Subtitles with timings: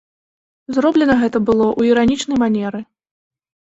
[0.77, 2.87] Зроблена гэта было ў іранічнай манеры.